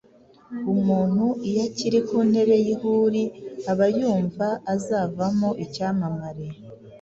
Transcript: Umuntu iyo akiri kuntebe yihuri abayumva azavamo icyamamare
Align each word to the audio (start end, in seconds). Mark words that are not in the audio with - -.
Umuntu 0.73 1.25
iyo 1.47 1.61
akiri 1.67 1.99
kuntebe 2.07 2.55
yihuri 2.65 3.23
abayumva 3.71 4.47
azavamo 4.73 5.49
icyamamare 5.65 6.45